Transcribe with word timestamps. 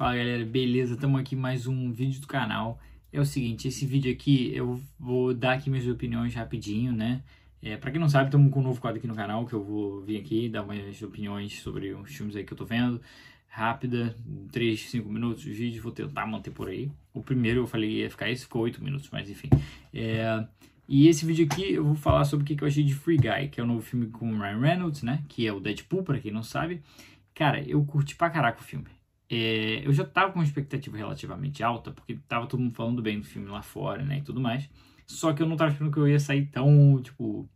Fala 0.00 0.16
galera, 0.16 0.46
beleza? 0.46 0.94
Estamos 0.94 1.20
aqui 1.20 1.36
mais 1.36 1.66
um 1.66 1.92
vídeo 1.92 2.22
do 2.22 2.26
canal. 2.26 2.80
É 3.12 3.20
o 3.20 3.24
seguinte, 3.26 3.68
esse 3.68 3.84
vídeo 3.84 4.10
aqui 4.10 4.50
eu 4.56 4.80
vou 4.98 5.34
dar 5.34 5.52
aqui 5.52 5.68
minhas 5.68 5.86
opiniões 5.86 6.34
rapidinho, 6.34 6.90
né? 6.90 7.22
É, 7.62 7.76
pra 7.76 7.90
quem 7.90 8.00
não 8.00 8.08
sabe, 8.08 8.28
estamos 8.28 8.50
com 8.50 8.60
um 8.60 8.62
novo 8.62 8.80
quadro 8.80 8.96
aqui 8.96 9.06
no 9.06 9.14
canal 9.14 9.44
que 9.44 9.52
eu 9.52 9.62
vou 9.62 10.00
vir 10.00 10.18
aqui 10.18 10.48
dar 10.48 10.62
minhas 10.62 11.02
opiniões 11.02 11.60
sobre 11.60 11.92
os 11.92 12.16
filmes 12.16 12.34
aí 12.34 12.44
que 12.44 12.52
eu 12.54 12.56
tô 12.56 12.64
vendo. 12.64 12.98
Rápida, 13.46 14.16
3, 14.50 14.88
5 14.88 15.06
minutos 15.06 15.42
de 15.42 15.52
vídeo, 15.52 15.82
vou 15.82 15.92
tentar 15.92 16.26
manter 16.26 16.50
por 16.50 16.70
aí. 16.70 16.90
O 17.12 17.22
primeiro 17.22 17.60
eu 17.60 17.66
falei 17.66 17.98
ia 17.98 18.08
ficar 18.08 18.30
esse, 18.30 18.44
ficou 18.44 18.62
8 18.62 18.82
minutos, 18.82 19.10
mas 19.12 19.28
enfim. 19.28 19.50
É, 19.92 20.46
e 20.88 21.08
esse 21.08 21.26
vídeo 21.26 21.44
aqui 21.44 21.74
eu 21.74 21.84
vou 21.84 21.94
falar 21.94 22.24
sobre 22.24 22.44
o 22.44 22.56
que 22.56 22.64
eu 22.64 22.66
achei 22.66 22.82
de 22.82 22.94
Free 22.94 23.18
Guy, 23.18 23.50
que 23.50 23.60
é 23.60 23.62
o 23.62 23.66
novo 23.66 23.82
filme 23.82 24.06
com 24.06 24.32
o 24.32 24.38
Ryan 24.38 24.60
Reynolds, 24.60 25.02
né? 25.02 25.22
Que 25.28 25.46
é 25.46 25.52
o 25.52 25.60
Deadpool, 25.60 26.02
pra 26.02 26.18
quem 26.18 26.32
não 26.32 26.42
sabe. 26.42 26.80
Cara, 27.34 27.60
eu 27.68 27.84
curti 27.84 28.16
pra 28.16 28.30
caraca 28.30 28.62
o 28.62 28.64
filme. 28.64 28.86
É, 29.30 29.86
eu 29.86 29.92
já 29.92 30.04
tava 30.04 30.32
com 30.32 30.40
uma 30.40 30.44
expectativa 30.44 30.96
relativamente 30.96 31.62
alta, 31.62 31.92
porque 31.92 32.18
tava 32.28 32.48
todo 32.48 32.60
mundo 32.60 32.74
falando 32.74 33.00
bem 33.00 33.20
do 33.20 33.24
filme 33.24 33.48
lá 33.48 33.62
fora, 33.62 34.02
né, 34.04 34.18
e 34.18 34.22
tudo 34.22 34.40
mais. 34.40 34.68
Só 35.06 35.32
que 35.32 35.42
eu 35.42 35.48
não 35.48 35.56
tava 35.56 35.70
esperando 35.70 35.92
que 35.92 35.98
eu 35.98 36.08
ia 36.08 36.18
sair 36.18 36.46
tão, 36.46 37.00
tipo, 37.02 37.48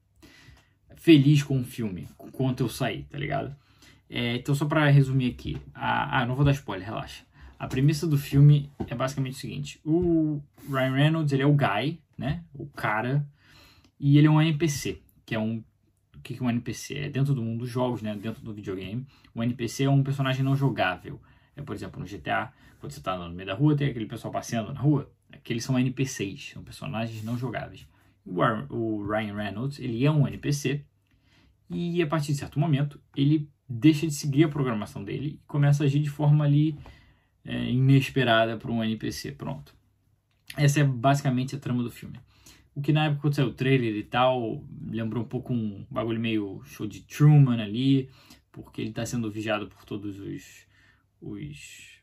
feliz 0.97 1.43
com 1.43 1.61
o 1.61 1.65
filme, 1.65 2.09
quanto 2.17 2.63
eu 2.63 2.69
saí, 2.69 3.03
tá 3.05 3.19
ligado? 3.19 3.55
É, 4.09 4.37
então, 4.37 4.55
só 4.55 4.67
pra 4.67 4.89
resumir 4.89 5.31
aqui. 5.31 5.57
A, 5.75 6.21
ah, 6.21 6.27
não 6.27 6.37
vou 6.37 6.45
dar 6.45 6.53
spoiler, 6.53 6.87
relaxa. 6.87 7.25
A 7.59 7.67
premissa 7.67 8.07
do 8.07 8.19
filme 8.19 8.71
é 8.87 8.95
basicamente 8.95 9.35
o 9.35 9.39
seguinte. 9.39 9.81
O 9.85 10.41
Ryan 10.69 10.93
Reynolds, 10.93 11.33
ele 11.33 11.43
é 11.43 11.47
o 11.47 11.55
guy, 11.55 12.01
né, 12.17 12.45
o 12.55 12.67
cara, 12.67 13.27
e 13.99 14.17
ele 14.19 14.29
é 14.29 14.31
um 14.31 14.41
NPC, 14.41 15.01
que 15.27 15.35
é 15.35 15.39
um 15.39 15.63
o 16.17 16.21
que 16.21 16.39
é 16.41 16.43
um 16.43 16.49
NPC? 16.49 16.95
É 16.95 17.09
dentro 17.09 17.35
do 17.35 17.43
mundo 17.43 17.61
dos 17.61 17.69
jogos, 17.69 18.01
né? 18.01 18.15
Dentro 18.17 18.43
do 18.43 18.55
videogame. 18.55 19.07
O 19.35 19.43
NPC 19.43 19.85
é 19.85 19.91
um 19.91 20.03
personagem 20.03 20.45
não 20.45 20.57
jogável. 20.57 21.21
É, 21.57 21.63
por 21.63 21.75
exemplo, 21.75 22.01
no 22.01 22.07
GTA, 22.07 22.53
quando 22.81 22.93
você 22.93 22.99
está 22.99 23.17
no 23.17 23.35
meio 23.35 23.47
da 23.47 23.55
rua, 23.55 23.77
tem 23.77 23.89
aquele 23.89 24.07
pessoal 24.07 24.33
passeando 24.33 24.73
na 24.73 24.81
rua. 24.81 25.11
Aqueles 25.33 25.65
são 25.65 25.79
NPCs, 25.79 26.51
são 26.53 26.63
personagens 26.63 27.23
não 27.23 27.37
jogáveis. 27.37 27.87
O 28.27 29.05
Ryan 29.07 29.35
Reynolds, 29.35 29.79
ele 29.79 30.05
é 30.05 30.11
um 30.11 30.27
NPC 30.27 30.85
e 31.69 32.03
a 32.03 32.07
partir 32.07 32.33
de 32.33 32.39
certo 32.39 32.59
momento 32.59 33.01
ele 33.17 33.51
deixa 33.69 34.07
de 34.07 34.15
seguir 34.15 34.45
a 34.45 34.49
programação 34.49 35.03
dele 35.03 35.29
e 35.29 35.41
começa 35.47 35.83
a 35.83 35.87
agir 35.87 36.01
de 36.01 36.11
forma 36.11 36.45
ali 36.45 36.77
é, 37.45 37.71
inesperada 37.71 38.57
para 38.57 38.71
um 38.71 38.83
NPC. 38.83 39.33
Pronto. 39.33 39.75
Essa 40.57 40.81
é 40.81 40.85
basicamente 40.85 41.57
a 41.57 41.59
trama 41.59 41.83
do 41.83 41.91
filme. 41.91 42.19
O 42.75 42.81
que 42.81 42.93
na 42.93 43.07
época 43.07 43.23
quando 43.23 43.35
saiu 43.35 43.49
o 43.49 43.55
trailer 43.55 43.95
e 43.95 44.03
tal, 44.03 44.65
lembrou 44.87 45.23
um 45.23 45.29
pouco 45.29 45.53
um 45.53 45.87
bagulho 45.91 46.21
meio 46.21 46.63
show 46.65 46.87
de 46.87 47.03
Truman 47.03 47.63
ali, 47.63 48.11
porque 48.51 48.81
ele 48.81 48.91
está 48.91 49.07
sendo 49.07 49.31
vigiado 49.31 49.69
por 49.69 49.85
todos 49.85 50.19
os 50.19 50.67
os 51.25 51.95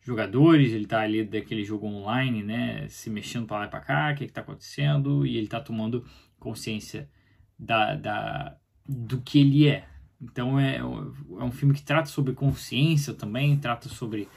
jogadores, 0.00 0.72
ele 0.72 0.86
tá 0.86 1.00
ali 1.00 1.24
daquele 1.24 1.64
jogo 1.64 1.86
online, 1.86 2.42
né, 2.42 2.88
se 2.88 3.10
mexendo 3.10 3.46
para 3.46 3.58
lá 3.58 3.64
e 3.66 3.68
para 3.68 3.80
cá, 3.80 4.12
o 4.12 4.16
que 4.16 4.24
está 4.24 4.40
acontecendo, 4.40 5.26
e 5.26 5.36
ele 5.36 5.46
está 5.46 5.60
tomando 5.60 6.04
consciência 6.38 7.08
da, 7.58 7.94
da, 7.94 8.56
do 8.88 9.20
que 9.20 9.40
ele 9.40 9.68
é. 9.68 9.86
Então 10.20 10.58
é, 10.58 10.76
é 10.76 10.84
um 10.84 11.50
filme 11.50 11.74
que 11.74 11.82
trata 11.82 12.08
sobre 12.08 12.32
consciência 12.32 13.12
também, 13.14 13.56
trata 13.58 13.88
sobre 13.88 14.28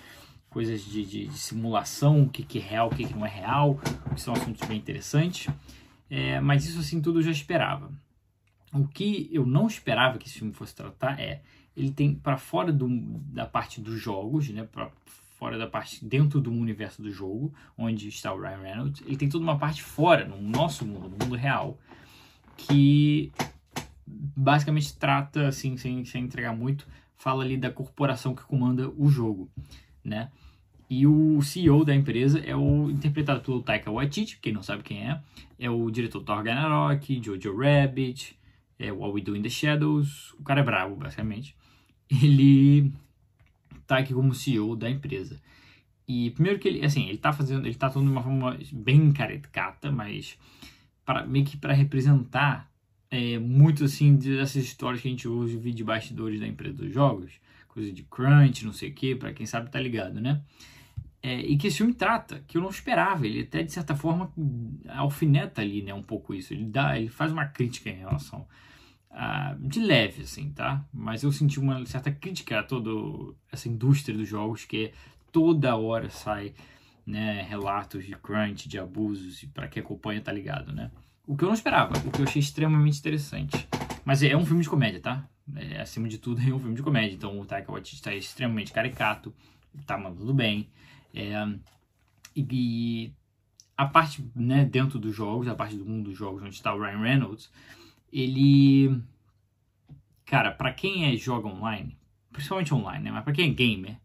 coisas 0.50 0.84
de, 0.86 1.06
de, 1.06 1.28
de 1.28 1.38
simulação, 1.38 2.24
o 2.24 2.30
que, 2.30 2.44
que 2.44 2.60
é 2.60 2.62
real, 2.62 2.88
o 2.88 2.96
que, 2.96 3.06
que 3.06 3.14
não 3.14 3.26
é 3.26 3.30
real, 3.30 3.80
que 4.14 4.22
são 4.22 4.34
assuntos 4.34 4.68
bem 4.68 4.78
interessantes. 4.78 5.52
É, 6.10 6.40
mas 6.40 6.66
isso 6.66 6.80
assim 6.80 7.02
tudo 7.02 7.20
eu 7.20 7.24
já 7.24 7.32
esperava. 7.32 7.92
O 8.74 8.88
que 8.88 9.30
eu 9.32 9.46
não 9.46 9.68
esperava 9.68 10.18
que 10.18 10.28
esse 10.28 10.40
filme 10.40 10.54
fosse 10.54 10.76
tratar 10.76 11.20
é 11.20 11.42
ele 11.76 11.92
tem 11.92 12.14
para 12.14 12.38
fora 12.38 12.72
do, 12.72 12.88
da 13.32 13.46
parte 13.46 13.82
dos 13.82 14.00
jogos, 14.00 14.50
né, 14.50 14.68
para 14.72 14.90
fora 15.38 15.58
da 15.58 15.68
parte 15.68 16.04
dentro 16.06 16.40
do 16.40 16.52
universo 16.52 17.02
do 17.02 17.12
jogo, 17.12 17.54
onde 17.78 18.08
está 18.08 18.34
o 18.34 18.40
Ryan 18.40 18.62
Reynolds, 18.62 19.04
ele 19.06 19.18
tem 19.18 19.28
toda 19.28 19.44
uma 19.44 19.58
parte 19.58 19.84
fora, 19.84 20.26
no 20.26 20.42
nosso 20.42 20.86
mundo, 20.86 21.10
no 21.10 21.26
mundo 21.26 21.36
real, 21.36 21.78
que 22.56 23.32
basicamente 24.06 24.96
trata, 24.96 25.48
assim, 25.48 25.76
sem, 25.76 26.06
sem 26.06 26.24
entregar 26.24 26.56
muito, 26.56 26.88
fala 27.16 27.44
ali 27.44 27.58
da 27.58 27.72
corporação 27.72 28.36
que 28.36 28.44
comanda 28.44 28.90
o 28.98 29.10
jogo, 29.10 29.50
né? 30.04 30.30
E 30.90 31.08
o 31.08 31.42
CEO 31.42 31.84
da 31.84 31.96
empresa 31.96 32.40
é 32.40 32.56
o 32.56 32.90
interpretado 32.90 33.42
pelo 33.42 33.64
Taika 33.64 33.92
Waititi, 33.92 34.38
quem 34.40 34.54
não 34.54 34.62
sabe 34.62 34.84
quem 34.84 35.10
é, 35.10 35.20
é 35.60 35.70
o 35.70 35.90
diretor 35.90 36.22
Thor 36.22 36.38
Ragnarok, 36.38 37.22
Jojo 37.24 37.58
Rabbit, 37.58 38.38
é 38.86 38.90
All 38.90 39.14
We 39.14 39.22
Do 39.22 39.36
in 39.36 39.42
the 39.42 39.50
Shadows, 39.50 40.34
o 40.34 40.44
cara 40.44 40.62
é 40.62 40.64
brabo, 40.64 40.96
basicamente 40.96 41.56
ele 42.22 42.92
tá 43.88 43.98
aqui 43.98 44.14
como 44.14 44.34
CEO 44.34 44.76
da 44.76 44.90
empresa. 44.90 45.42
E 46.08 46.32
primeiro 46.32 46.60
que 46.60 46.68
ele, 46.68 46.86
assim, 46.86 47.08
ele 47.08 47.18
tá 47.18 47.32
fazendo, 47.32 47.66
ele 47.66 47.76
tá 47.76 47.88
atuando 47.88 48.08
de 48.08 48.14
uma 48.14 48.24
forma 48.24 48.58
bem 48.72 49.12
caricata, 49.12 49.92
mas 49.92 50.38
para 51.06 51.26
meio 51.26 51.46
que 51.46 51.58
para 51.58 51.74
representar 51.74 52.70
é, 53.10 53.38
muito 53.40 53.84
assim 53.86 54.16
dessas 54.16 54.64
histórias 54.64 55.02
que 55.02 55.08
a 55.08 55.12
gente 55.12 55.28
ouve 55.28 55.72
de 55.72 55.84
bastidores 55.84 56.40
da 56.40 56.48
empresa 56.48 56.78
dos 56.78 56.94
jogos, 56.94 57.34
coisa 57.68 57.92
de 57.92 58.04
crunch, 58.04 58.66
não 58.66 58.74
sei 58.74 58.90
o 58.90 58.94
que, 58.94 59.16
para 59.16 59.34
quem 59.34 59.46
sabe 59.46 59.70
tá 59.70 59.80
ligado, 59.80 60.20
né? 60.20 60.42
É, 61.22 61.40
e 61.40 61.56
que 61.56 61.68
esse 61.68 61.78
filme 61.78 61.94
trata, 61.94 62.44
que 62.46 62.58
eu 62.58 62.62
não 62.62 62.70
esperava, 62.70 63.26
ele 63.26 63.42
até 63.42 63.64
de 63.64 63.72
certa 63.72 63.96
forma 63.96 64.32
alfineta 64.90 65.62
ali, 65.62 65.82
né, 65.82 65.94
um 65.94 66.04
pouco 66.04 66.34
isso, 66.34 66.54
ele 66.54 66.66
dá, 66.66 67.00
ele 67.00 67.08
faz 67.08 67.32
uma 67.32 67.46
crítica 67.46 67.90
em 67.90 67.94
relação 67.94 68.46
uh, 69.14 69.68
de 69.68 69.80
leve, 69.80 70.24
assim, 70.24 70.52
tá? 70.52 70.84
Mas 70.92 71.24
eu 71.24 71.32
senti 71.32 71.60
uma 71.60 71.86
certa 71.86 72.12
crítica 72.12 72.60
a 72.60 72.64
toda 72.64 72.90
essa 73.52 73.70
indústria 73.70 74.18
dos 74.18 74.28
jogos, 74.28 74.66
que 74.66 74.92
toda 75.32 75.76
hora 75.76 76.10
sai 76.10 76.54
né, 77.06 77.42
relatos 77.44 78.06
de 78.06 78.14
crunch, 78.14 78.68
de 78.68 78.80
abusos, 78.80 79.44
e 79.44 79.48
para 79.48 79.68
quem 79.68 79.82
acompanha 79.82 80.22
tá 80.22 80.32
ligado, 80.32 80.74
né? 80.74 80.92
O 81.26 81.38
que 81.38 81.44
eu 81.44 81.48
não 81.48 81.56
esperava, 81.56 81.98
o 81.98 82.12
que 82.12 82.20
eu 82.20 82.26
achei 82.26 82.42
extremamente 82.42 83.00
interessante. 83.00 83.68
Mas 84.04 84.22
é, 84.22 84.30
é 84.30 84.38
um 84.38 84.46
filme 84.46 84.62
de 84.62 84.70
comédia, 84.70 85.00
tá? 85.00 85.28
É, 85.56 85.82
acima 85.82 86.08
de 86.08 86.18
tudo, 86.18 86.42
é 86.44 86.54
um 86.54 86.60
filme 86.60 86.76
de 86.76 86.84
comédia. 86.84 87.16
Então 87.16 87.40
o 87.40 87.46
Taika 87.46 87.72
Waititi 87.72 87.96
está 87.96 88.14
extremamente 88.14 88.74
caricato, 88.74 89.34
tá 89.86 89.98
mandando 89.98 90.34
bem. 90.34 90.70
É, 91.14 91.34
e, 92.36 92.48
e, 92.52 93.14
a 93.78 93.86
parte, 93.86 94.24
né, 94.36 94.66
dentro 94.66 95.00
dos 95.00 95.16
jogos, 95.16 95.48
a 95.48 95.56
parte 95.56 95.76
do 95.76 95.86
mundo 95.86 96.10
dos 96.10 96.18
jogos 96.18 96.44
onde 96.44 96.56
está 96.56 96.74
o 96.74 96.80
Ryan 96.80 97.00
Reynolds, 97.00 97.50
ele 98.14 99.02
cara, 100.26 100.52
para 100.52 100.72
quem 100.74 101.06
é 101.06 101.18
joga 101.18 101.48
online, 101.48 101.98
principalmente 102.32 102.74
online, 102.74 103.04
né, 103.04 103.12
mas 103.12 103.24
para 103.24 103.34
quem 103.34 103.50
é 103.50 103.54
gamer, 103.54 103.98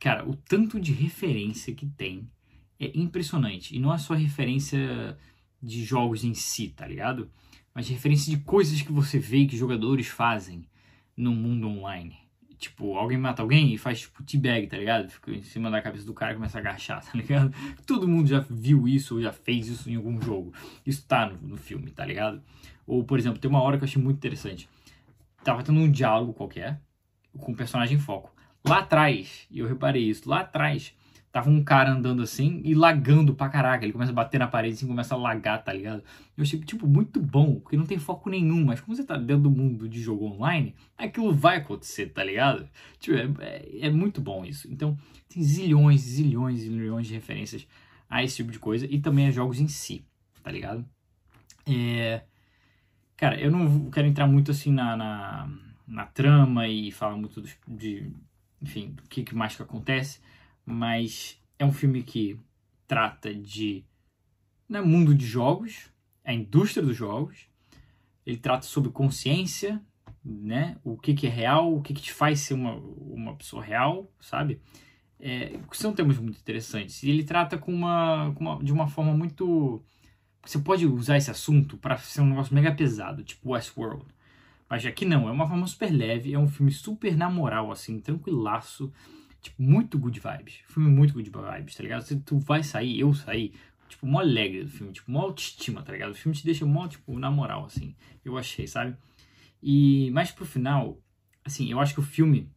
cara, 0.00 0.28
o 0.28 0.34
tanto 0.34 0.80
de 0.80 0.92
referência 0.92 1.74
que 1.74 1.86
tem 1.86 2.28
é 2.78 2.90
impressionante. 2.94 3.74
E 3.74 3.78
não 3.78 3.92
é 3.94 3.98
só 3.98 4.14
referência 4.14 5.16
de 5.62 5.84
jogos 5.84 6.24
em 6.24 6.34
si, 6.34 6.68
tá 6.68 6.86
ligado? 6.86 7.30
Mas 7.74 7.88
referência 7.88 8.34
de 8.34 8.42
coisas 8.42 8.82
que 8.82 8.92
você 8.92 9.18
vê 9.18 9.46
que 9.46 9.56
jogadores 9.56 10.06
fazem 10.06 10.64
no 11.16 11.32
mundo 11.32 11.66
online. 11.68 12.16
Tipo, 12.58 12.96
alguém 12.96 13.18
mata 13.18 13.42
alguém 13.42 13.74
e 13.74 13.78
faz 13.78 14.00
tipo 14.00 14.22
teabag, 14.22 14.66
tá 14.66 14.78
ligado? 14.78 15.10
Fica 15.10 15.30
em 15.30 15.42
cima 15.42 15.70
da 15.70 15.82
cabeça 15.82 16.06
do 16.06 16.14
cara 16.14 16.32
e 16.32 16.34
começa 16.36 16.58
a 16.58 16.60
agachar, 16.60 17.04
tá 17.04 17.12
ligado? 17.14 17.54
Todo 17.86 18.08
mundo 18.08 18.28
já 18.28 18.40
viu 18.40 18.88
isso 18.88 19.14
ou 19.14 19.22
já 19.22 19.32
fez 19.32 19.68
isso 19.68 19.90
em 19.90 19.96
algum 19.96 20.20
jogo. 20.20 20.52
Isso 20.84 21.06
tá 21.06 21.26
no, 21.26 21.48
no 21.48 21.56
filme, 21.56 21.90
tá 21.90 22.04
ligado? 22.04 22.42
Ou, 22.86 23.04
por 23.04 23.18
exemplo, 23.18 23.38
tem 23.38 23.50
uma 23.50 23.62
hora 23.62 23.76
que 23.76 23.84
eu 23.84 23.88
achei 23.88 24.00
muito 24.00 24.18
interessante. 24.18 24.68
Tava 25.42 25.62
tendo 25.62 25.80
um 25.80 25.90
diálogo 25.90 26.32
qualquer 26.32 26.80
com 27.38 27.52
o 27.52 27.56
personagem 27.56 27.96
em 27.96 28.00
foco. 28.00 28.34
Lá 28.66 28.78
atrás, 28.78 29.46
e 29.50 29.58
eu 29.58 29.66
reparei 29.66 30.02
isso, 30.02 30.28
lá 30.28 30.40
atrás, 30.40 30.94
tava 31.30 31.50
um 31.50 31.62
cara 31.62 31.92
andando 31.92 32.22
assim 32.22 32.62
e 32.64 32.74
lagando 32.74 33.34
pra 33.34 33.48
caraca. 33.48 33.84
Ele 33.84 33.92
começa 33.92 34.10
a 34.10 34.14
bater 34.14 34.38
na 34.38 34.48
parede 34.48 34.74
assim, 34.74 34.86
começa 34.86 35.14
a 35.14 35.18
lagar, 35.18 35.62
tá 35.62 35.72
ligado? 35.72 36.02
Eu 36.36 36.42
achei, 36.42 36.58
tipo, 36.60 36.86
muito 36.86 37.20
bom, 37.20 37.60
porque 37.60 37.76
não 37.76 37.84
tem 37.84 37.98
foco 37.98 38.30
nenhum, 38.30 38.64
mas 38.64 38.80
como 38.80 38.96
você 38.96 39.04
tá 39.04 39.16
dentro 39.16 39.42
do 39.42 39.50
mundo 39.50 39.88
de 39.88 40.00
jogo 40.00 40.24
online, 40.24 40.74
aquilo 40.96 41.32
vai 41.32 41.58
acontecer, 41.58 42.06
tá 42.06 42.24
ligado? 42.24 42.68
Tipo, 42.98 43.18
é, 43.18 43.28
é, 43.44 43.86
é 43.86 43.90
muito 43.90 44.20
bom 44.20 44.44
isso. 44.44 44.66
Então, 44.72 44.96
tem 45.28 45.42
zilhões, 45.42 46.00
zilhões, 46.00 46.60
zilhões 46.60 47.06
de 47.06 47.14
referências 47.14 47.66
a 48.08 48.24
esse 48.24 48.36
tipo 48.36 48.50
de 48.50 48.58
coisa 48.58 48.86
e 48.86 48.98
também 48.98 49.26
a 49.26 49.30
jogos 49.30 49.60
em 49.60 49.68
si, 49.68 50.04
tá 50.42 50.50
ligado? 50.50 50.84
É 51.66 52.22
Cara, 53.16 53.40
eu 53.40 53.50
não 53.50 53.90
quero 53.90 54.06
entrar 54.06 54.26
muito 54.26 54.50
assim 54.50 54.70
na, 54.70 54.96
na, 54.96 55.50
na 55.86 56.06
trama 56.06 56.68
e 56.68 56.92
falar 56.92 57.16
muito 57.16 57.42
de, 57.66 58.12
enfim, 58.60 58.90
do 58.90 59.02
que, 59.04 59.22
que 59.22 59.34
mais 59.34 59.56
que 59.56 59.62
acontece, 59.62 60.20
mas 60.64 61.40
é 61.58 61.64
um 61.64 61.72
filme 61.72 62.02
que 62.02 62.38
trata 62.86 63.34
de 63.34 63.84
né, 64.68 64.80
mundo 64.80 65.14
de 65.14 65.24
jogos, 65.24 65.90
a 66.24 66.34
indústria 66.34 66.84
dos 66.84 66.96
jogos, 66.96 67.48
ele 68.26 68.36
trata 68.36 68.66
sobre 68.66 68.90
consciência, 68.90 69.80
né, 70.22 70.76
o 70.84 70.98
que, 70.98 71.14
que 71.14 71.26
é 71.26 71.30
real, 71.30 71.74
o 71.74 71.80
que, 71.80 71.94
que 71.94 72.02
te 72.02 72.12
faz 72.12 72.40
ser 72.40 72.54
uma, 72.54 72.74
uma 72.74 73.34
pessoa 73.34 73.62
real, 73.62 74.10
sabe? 74.20 74.60
É, 75.18 75.58
são 75.72 75.94
temas 75.94 76.18
muito 76.18 76.38
interessantes. 76.38 77.02
E 77.02 77.08
ele 77.08 77.24
trata 77.24 77.56
com 77.56 77.72
uma, 77.72 78.32
com 78.34 78.44
uma, 78.44 78.62
de 78.62 78.72
uma 78.72 78.88
forma 78.88 79.14
muito 79.14 79.82
você 80.50 80.58
pode 80.58 80.86
usar 80.86 81.16
esse 81.16 81.30
assunto 81.30 81.76
para 81.76 81.96
ser 81.98 82.20
um 82.20 82.28
negócio 82.28 82.54
mega 82.54 82.72
pesado, 82.72 83.24
tipo 83.24 83.50
Westworld. 83.52 84.04
Mas 84.68 84.84
aqui 84.84 85.04
não, 85.04 85.28
é 85.28 85.32
uma 85.32 85.46
forma 85.46 85.66
super 85.66 85.90
leve, 85.92 86.32
é 86.32 86.38
um 86.38 86.48
filme 86.48 86.72
super 86.72 87.16
na 87.16 87.30
moral, 87.30 87.70
assim, 87.70 88.00
tranquilaço. 88.00 88.92
Tipo, 89.40 89.62
muito 89.62 89.98
good 89.98 90.18
vibes. 90.18 90.60
Filme 90.66 90.90
muito 90.90 91.14
good 91.14 91.30
vibes, 91.30 91.76
tá 91.76 91.82
ligado? 91.82 92.02
Se 92.02 92.16
tu 92.20 92.38
vai 92.38 92.62
sair, 92.64 92.98
eu 92.98 93.14
saí, 93.14 93.52
tipo, 93.88 94.06
mó 94.06 94.20
alegre 94.20 94.64
do 94.64 94.70
filme, 94.70 94.92
tipo, 94.92 95.10
mó 95.10 95.20
autoestima, 95.20 95.82
tá 95.82 95.92
ligado? 95.92 96.10
O 96.10 96.14
filme 96.14 96.36
te 96.36 96.44
deixa 96.44 96.66
mó, 96.66 96.88
tipo, 96.88 97.16
na 97.18 97.30
moral, 97.30 97.64
assim. 97.64 97.94
Eu 98.24 98.36
achei, 98.36 98.66
sabe? 98.66 98.96
E 99.62 100.10
mais 100.10 100.32
pro 100.32 100.44
final, 100.44 101.00
assim, 101.44 101.70
eu 101.70 101.78
acho 101.78 101.94
que 101.94 102.00
o 102.00 102.02
filme 102.02 102.50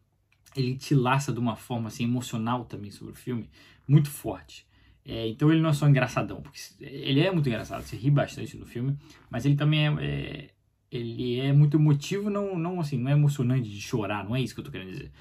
ele 0.55 0.75
te 0.75 0.95
laça 0.95 1.31
de 1.31 1.39
uma 1.39 1.55
forma 1.55 1.87
assim 1.87 2.03
emocional 2.03 2.65
também 2.65 2.91
sobre 2.91 3.13
o 3.13 3.15
filme, 3.15 3.49
muito 3.87 4.09
forte. 4.09 4.67
É, 5.05 5.27
então 5.27 5.51
ele 5.51 5.61
não 5.61 5.69
é 5.69 5.73
só 5.73 5.87
engraçadão, 5.87 6.41
porque 6.41 6.59
ele 6.79 7.21
é 7.21 7.31
muito 7.31 7.47
engraçado, 7.47 7.81
você 7.81 7.95
ri 7.95 8.11
bastante 8.11 8.57
no 8.57 8.65
filme, 8.65 8.97
mas 9.29 9.45
ele 9.45 9.55
também 9.55 9.87
é, 9.87 9.93
é, 9.99 10.49
ele 10.91 11.39
é 11.39 11.51
muito 11.51 11.77
emotivo, 11.77 12.29
não, 12.29 12.57
não 12.57 12.79
assim, 12.79 12.97
não 12.97 13.09
é 13.09 13.13
emocionante 13.13 13.69
de 13.69 13.81
chorar, 13.81 14.23
não 14.23 14.35
é 14.35 14.41
isso 14.41 14.53
que 14.53 14.59
eu 14.59 14.65
tô 14.65 14.71
querendo 14.71 14.91
dizer. 14.91 15.11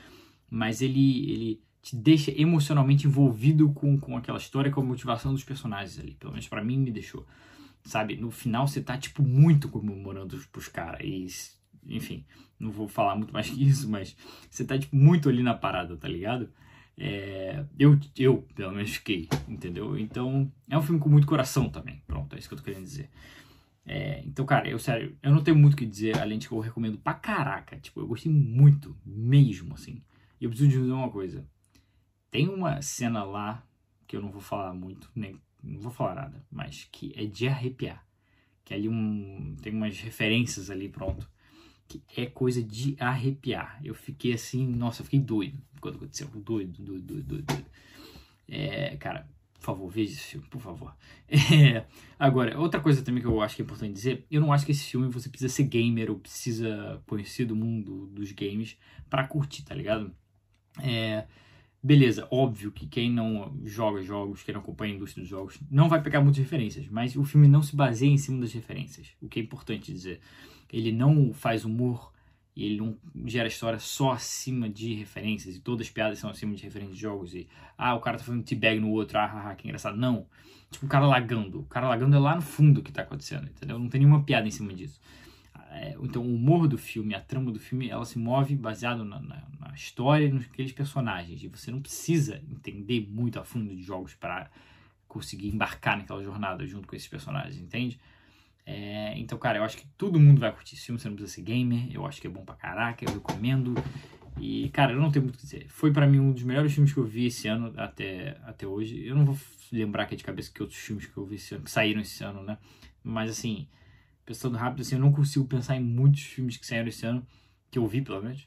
Mas 0.50 0.82
ele, 0.82 1.30
ele 1.30 1.62
te 1.82 1.96
deixa 1.96 2.30
emocionalmente 2.38 3.06
envolvido 3.06 3.70
com, 3.72 3.98
com 3.98 4.16
aquela 4.16 4.38
história, 4.38 4.70
com 4.70 4.80
a 4.80 4.84
motivação 4.84 5.32
dos 5.32 5.44
personagens 5.44 5.98
ali. 5.98 6.14
Pelo 6.14 6.32
menos 6.32 6.48
para 6.48 6.64
mim 6.64 6.78
me 6.78 6.90
deixou. 6.90 7.26
Sabe, 7.84 8.16
no 8.16 8.30
final 8.30 8.66
você 8.66 8.82
tá, 8.82 8.98
tipo, 8.98 9.22
muito 9.22 9.68
comemorando 9.68 10.38
pros 10.52 10.68
caras. 10.68 11.00
E 11.02 11.26
enfim, 11.86 12.24
não 12.58 12.70
vou 12.70 12.88
falar 12.88 13.16
muito 13.16 13.32
mais 13.32 13.48
que 13.48 13.62
isso, 13.62 13.88
mas 13.88 14.16
você 14.50 14.64
tá 14.64 14.78
tipo, 14.78 14.94
muito 14.94 15.28
ali 15.28 15.42
na 15.42 15.54
parada, 15.54 15.96
tá 15.96 16.08
ligado? 16.08 16.50
É, 17.00 17.64
eu, 17.78 17.98
eu, 18.16 18.42
pelo 18.54 18.72
menos, 18.72 18.96
fiquei, 18.96 19.28
entendeu? 19.48 19.96
Então, 19.96 20.50
é 20.68 20.76
um 20.76 20.82
filme 20.82 21.00
com 21.00 21.08
muito 21.08 21.26
coração 21.26 21.68
também. 21.70 22.02
Pronto, 22.06 22.34
é 22.34 22.38
isso 22.38 22.48
que 22.48 22.54
eu 22.54 22.58
tô 22.58 22.64
querendo 22.64 22.84
dizer. 22.84 23.08
É, 23.86 24.20
então, 24.26 24.44
cara, 24.44 24.68
eu 24.68 24.78
sério, 24.78 25.16
eu 25.22 25.32
não 25.32 25.42
tenho 25.42 25.56
muito 25.56 25.74
o 25.74 25.76
que 25.76 25.86
dizer, 25.86 26.18
além 26.18 26.38
de 26.38 26.48
que 26.48 26.54
eu 26.54 26.58
recomendo 26.58 26.98
pra 26.98 27.14
caraca. 27.14 27.78
Tipo, 27.78 28.00
eu 28.00 28.06
gostei 28.06 28.30
muito, 28.32 28.96
mesmo, 29.06 29.74
assim. 29.74 30.02
E 30.40 30.44
eu 30.44 30.50
preciso 30.50 30.70
dizer 30.70 30.92
uma 30.92 31.10
coisa. 31.10 31.46
Tem 32.30 32.48
uma 32.48 32.82
cena 32.82 33.22
lá, 33.24 33.64
que 34.06 34.16
eu 34.16 34.20
não 34.20 34.30
vou 34.30 34.40
falar 34.40 34.74
muito, 34.74 35.10
nem 35.14 35.40
não 35.62 35.80
vou 35.80 35.90
falar 35.90 36.14
nada, 36.14 36.44
mas 36.50 36.88
que 36.90 37.12
é 37.16 37.24
de 37.24 37.48
arrepiar. 37.48 38.06
Que 38.64 38.74
ali 38.74 38.88
um, 38.88 39.56
tem 39.62 39.72
umas 39.72 39.98
referências 40.00 40.70
ali, 40.70 40.88
pronto 40.88 41.28
que 41.88 42.02
é 42.20 42.26
coisa 42.26 42.62
de 42.62 42.96
arrepiar. 43.00 43.80
Eu 43.82 43.94
fiquei 43.94 44.34
assim, 44.34 44.66
nossa, 44.66 45.00
eu 45.00 45.04
fiquei 45.04 45.20
doido 45.20 45.58
quando 45.80 45.96
aconteceu. 45.96 46.28
Doido, 46.28 46.82
doido, 46.82 47.02
doido, 47.02 47.42
doido. 47.42 47.66
É, 48.46 48.96
cara, 48.96 49.26
por 49.54 49.64
favor, 49.64 49.88
veja 49.90 50.12
esse 50.12 50.22
filme, 50.22 50.46
por 50.48 50.60
favor. 50.60 50.94
É, 51.30 51.84
agora, 52.18 52.58
outra 52.58 52.80
coisa 52.80 53.02
também 53.02 53.22
que 53.22 53.28
eu 53.28 53.40
acho 53.42 53.56
que 53.56 53.62
é 53.62 53.64
importante 53.64 53.92
dizer, 53.92 54.26
eu 54.30 54.40
não 54.40 54.52
acho 54.52 54.64
que 54.64 54.72
esse 54.72 54.84
filme 54.84 55.08
você 55.08 55.28
precisa 55.28 55.52
ser 55.52 55.64
gamer 55.64 56.10
ou 56.10 56.18
precisa 56.18 57.02
conhecer 57.06 57.44
do 57.44 57.54
mundo 57.54 58.06
dos 58.06 58.32
games 58.32 58.76
para 59.10 59.26
curtir, 59.26 59.62
tá 59.62 59.74
ligado? 59.74 60.14
É, 60.80 61.26
beleza, 61.82 62.26
óbvio 62.30 62.72
que 62.72 62.86
quem 62.86 63.10
não 63.10 63.56
joga 63.64 64.02
jogos, 64.02 64.42
quem 64.42 64.52
não 64.52 64.60
acompanha 64.60 64.92
a 64.92 64.96
indústria 64.96 65.22
dos 65.22 65.30
jogos, 65.30 65.58
não 65.70 65.88
vai 65.88 66.02
pegar 66.02 66.20
muitas 66.20 66.42
referências, 66.42 66.88
mas 66.88 67.16
o 67.16 67.24
filme 67.24 67.48
não 67.48 67.62
se 67.62 67.76
baseia 67.76 68.10
em 68.10 68.18
cima 68.18 68.40
das 68.40 68.52
referências, 68.52 69.08
o 69.20 69.28
que 69.28 69.40
é 69.40 69.42
importante 69.42 69.92
dizer 69.92 70.20
ele 70.70 70.92
não 70.92 71.32
faz 71.32 71.64
humor 71.64 72.12
e 72.54 72.64
ele 72.64 72.78
não 72.78 72.96
gera 73.26 73.48
história 73.48 73.78
só 73.78 74.12
acima 74.12 74.68
de 74.68 74.94
referências 74.94 75.56
e 75.56 75.60
todas 75.60 75.86
as 75.86 75.92
piadas 75.92 76.18
são 76.18 76.28
acima 76.28 76.54
de 76.54 76.62
referências 76.62 76.96
de 76.96 77.02
jogos 77.02 77.34
e 77.34 77.48
ah, 77.76 77.94
o 77.94 78.00
cara 78.00 78.18
tá 78.18 78.24
fazendo 78.24 78.42
teabag 78.42 78.80
no 78.80 78.90
outro, 78.90 79.18
ah, 79.18 79.50
ah, 79.50 79.54
que 79.54 79.66
engraçado. 79.66 79.96
Não. 79.96 80.26
Tipo, 80.70 80.86
o 80.86 80.88
cara 80.88 81.06
lagando. 81.06 81.60
O 81.60 81.64
cara 81.64 81.88
lagando 81.88 82.16
é 82.16 82.18
lá 82.18 82.34
no 82.34 82.42
fundo 82.42 82.82
que 82.82 82.92
tá 82.92 83.02
acontecendo, 83.02 83.44
entendeu? 83.44 83.78
Não 83.78 83.88
tem 83.88 84.00
nenhuma 84.00 84.22
piada 84.22 84.46
em 84.46 84.50
cima 84.50 84.74
disso. 84.74 85.00
É, 85.70 85.96
então, 86.00 86.22
o 86.22 86.34
humor 86.34 86.66
do 86.66 86.78
filme, 86.78 87.14
a 87.14 87.20
trama 87.20 87.52
do 87.52 87.58
filme, 87.58 87.90
ela 87.90 88.04
se 88.04 88.18
move 88.18 88.56
baseado 88.56 89.04
na, 89.04 89.20
na, 89.20 89.42
na 89.60 89.74
história 89.74 90.24
e 90.26 90.32
naqueles 90.32 90.72
personagens. 90.72 91.42
E 91.42 91.48
você 91.48 91.70
não 91.70 91.80
precisa 91.80 92.42
entender 92.50 93.06
muito 93.08 93.38
a 93.38 93.44
fundo 93.44 93.74
de 93.74 93.82
jogos 93.82 94.14
para 94.14 94.50
conseguir 95.06 95.48
embarcar 95.48 95.96
naquela 95.96 96.22
jornada 96.22 96.66
junto 96.66 96.86
com 96.86 96.96
esses 96.96 97.08
personagens, 97.08 97.58
entende? 97.58 97.98
É, 98.64 99.18
então, 99.18 99.38
cara, 99.38 99.58
eu 99.58 99.64
acho 99.64 99.78
que 99.78 99.86
todo 99.96 100.20
mundo 100.20 100.40
vai 100.40 100.52
curtir 100.52 100.74
esse 100.74 100.84
filme, 100.84 101.00
você 101.00 101.08
não 101.08 101.16
precisa 101.16 101.36
ser 101.36 101.42
gamer, 101.42 101.88
eu 101.90 102.04
acho 102.04 102.20
que 102.20 102.26
é 102.26 102.30
bom 102.30 102.44
pra 102.44 102.54
caraca, 102.54 103.04
eu 103.04 103.12
recomendo. 103.12 103.74
E, 104.38 104.68
cara, 104.68 104.92
eu 104.92 105.00
não 105.00 105.10
tenho 105.10 105.24
muito 105.24 105.36
o 105.36 105.38
que 105.38 105.44
dizer. 105.44 105.66
Foi 105.68 105.92
para 105.92 106.06
mim 106.06 106.18
um 106.18 106.32
dos 106.32 106.42
melhores 106.42 106.72
filmes 106.72 106.92
que 106.92 106.98
eu 106.98 107.04
vi 107.04 107.26
esse 107.26 107.48
ano 107.48 107.72
até, 107.76 108.36
até 108.44 108.66
hoje. 108.66 109.06
Eu 109.06 109.16
não 109.16 109.24
vou 109.24 109.38
lembrar 109.72 110.04
aqui 110.04 110.16
de 110.16 110.22
cabeça 110.22 110.52
que 110.52 110.62
outros 110.62 110.78
filmes 110.78 111.06
que 111.06 111.16
eu 111.16 111.24
vi 111.24 111.36
esse 111.36 111.54
ano, 111.54 111.64
que 111.64 111.70
saíram 111.70 112.00
esse 112.00 112.22
ano, 112.22 112.42
né? 112.42 112.58
Mas, 113.02 113.30
assim, 113.30 113.66
pensando 114.28 114.58
rápido, 114.58 114.82
assim, 114.82 114.96
eu 114.96 115.00
não 115.00 115.10
consigo 115.10 115.46
pensar 115.46 115.74
em 115.74 115.82
muitos 115.82 116.20
filmes 116.20 116.58
que 116.58 116.66
saíram 116.66 116.86
esse 116.86 117.06
ano, 117.06 117.26
que 117.70 117.78
eu 117.78 117.86
vi, 117.86 118.02
pelo 118.02 118.22
menos, 118.22 118.46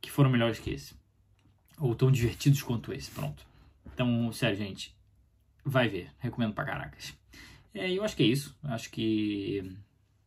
que 0.00 0.10
foram 0.10 0.30
melhores 0.30 0.58
que 0.58 0.70
esse. 0.70 0.94
Ou 1.76 1.94
tão 1.94 2.10
divertidos 2.10 2.62
quanto 2.62 2.94
esse, 2.94 3.10
pronto. 3.10 3.46
Então, 3.92 4.32
sério, 4.32 4.56
gente, 4.56 4.96
vai 5.62 5.86
ver. 5.86 6.10
Recomendo 6.18 6.54
pra 6.54 6.64
caracas. 6.64 7.12
É, 7.74 7.92
eu 7.92 8.02
acho 8.02 8.16
que 8.16 8.22
é 8.22 8.26
isso. 8.26 8.58
Acho 8.62 8.90
que 8.90 9.70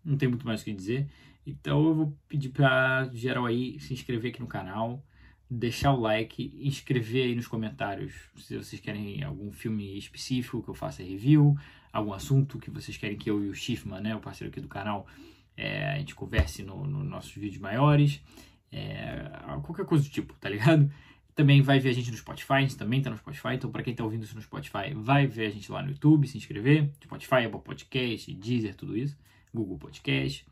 não 0.05 0.17
tem 0.17 0.29
muito 0.29 0.45
mais 0.45 0.61
o 0.61 0.65
que 0.65 0.71
dizer. 0.71 1.09
Então 1.47 1.83
eu 1.83 1.95
vou 1.95 2.17
pedir 2.27 2.49
para 2.49 3.09
geral 3.11 3.47
aí 3.47 3.79
se 3.79 3.93
inscrever 3.93 4.29
aqui 4.29 4.39
no 4.39 4.47
canal, 4.47 5.03
deixar 5.49 5.93
o 5.93 5.99
like, 5.99 6.55
inscrever 6.61 7.25
aí 7.25 7.35
nos 7.35 7.47
comentários 7.47 8.13
se 8.37 8.55
vocês 8.55 8.79
querem 8.79 9.23
algum 9.23 9.51
filme 9.51 9.97
específico 9.97 10.61
que 10.61 10.69
eu 10.69 10.75
faça 10.75 11.01
review, 11.01 11.57
algum 11.91 12.13
assunto 12.13 12.59
que 12.59 12.69
vocês 12.69 12.97
querem 12.97 13.17
que 13.17 13.29
eu 13.29 13.43
e 13.43 13.49
o 13.49 13.53
Shiftman, 13.53 14.01
né, 14.01 14.15
o 14.15 14.19
parceiro 14.19 14.51
aqui 14.51 14.61
do 14.61 14.67
canal, 14.67 15.07
é, 15.55 15.93
a 15.93 15.97
gente 15.97 16.15
converse 16.15 16.63
nos 16.63 16.87
no 16.87 17.03
nossos 17.03 17.31
vídeos 17.31 17.61
maiores, 17.61 18.21
é, 18.71 19.29
qualquer 19.63 19.85
coisa 19.85 20.03
do 20.03 20.09
tipo, 20.09 20.33
tá 20.35 20.49
ligado? 20.49 20.91
Também 21.35 21.61
vai 21.61 21.79
ver 21.79 21.89
a 21.89 21.93
gente 21.93 22.11
no 22.11 22.17
Spotify, 22.17 22.53
a 22.53 22.61
gente 22.61 22.77
também 22.77 22.99
está 22.99 23.09
no 23.09 23.17
Spotify, 23.17 23.53
então 23.53 23.71
para 23.71 23.83
quem 23.83 23.91
está 23.91 24.03
ouvindo 24.03 24.23
isso 24.23 24.35
no 24.35 24.41
Spotify, 24.41 24.93
vai 24.93 25.27
ver 25.27 25.47
a 25.47 25.49
gente 25.49 25.71
lá 25.71 25.81
no 25.81 25.89
YouTube, 25.89 26.27
se 26.27 26.37
inscrever, 26.37 26.89
Spotify, 27.03 27.45
Apple 27.45 27.61
Podcast, 27.61 28.33
Deezer, 28.33 28.75
tudo 28.75 28.97
isso, 28.97 29.17
Google 29.53 29.77
Podcast. 29.77 30.45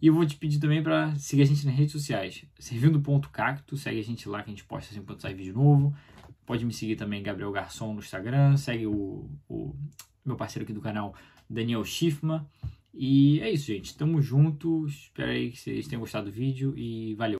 E 0.00 0.08
eu 0.08 0.14
vou 0.14 0.26
te 0.26 0.36
pedir 0.36 0.58
também 0.58 0.82
para 0.82 1.14
seguir 1.16 1.42
a 1.42 1.46
gente 1.46 1.64
nas 1.64 1.74
redes 1.74 1.92
sociais, 1.92 2.44
servindo 2.58 3.00
ponto 3.00 3.30
cacto, 3.30 3.76
segue 3.76 3.98
a 3.98 4.04
gente 4.04 4.28
lá 4.28 4.42
que 4.42 4.50
a 4.50 4.52
gente 4.52 4.64
posta 4.64 4.92
sempre 4.92 5.06
quando 5.06 5.22
sair 5.22 5.34
vídeo 5.34 5.54
novo. 5.54 5.94
Pode 6.44 6.64
me 6.64 6.72
seguir 6.72 6.96
também, 6.96 7.22
Gabriel 7.22 7.50
Garçom, 7.50 7.92
no 7.92 8.00
Instagram, 8.00 8.56
segue 8.56 8.86
o, 8.86 9.28
o 9.48 9.74
meu 10.26 10.36
parceiro 10.36 10.64
aqui 10.64 10.72
do 10.72 10.80
canal, 10.80 11.14
Daniel 11.48 11.84
Schiffman. 11.84 12.44
E 12.98 13.40
é 13.40 13.50
isso, 13.50 13.66
gente. 13.66 13.96
Tamo 13.96 14.22
junto. 14.22 14.86
Espero 14.86 15.30
aí 15.30 15.50
que 15.50 15.58
vocês 15.58 15.86
tenham 15.86 16.00
gostado 16.00 16.26
do 16.26 16.32
vídeo 16.32 16.72
e 16.76 17.14
valeu. 17.14 17.34